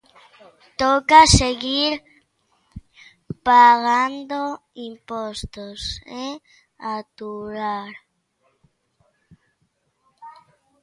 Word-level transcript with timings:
Toca 0.81 1.21
seguir 1.39 1.91
pagando 3.49 4.39
impostos 4.89 5.79
e 6.23 6.25
aturar. 6.95 7.91